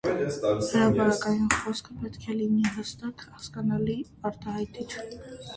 Հրապարակային 0.75 1.51
խոսքը 1.57 1.99
պետք 2.05 2.25
է 2.31 2.37
լինի 2.39 2.73
հստակ, 2.79 3.25
հասկանալի, 3.35 3.99
արտահայտիչ։ 4.31 4.91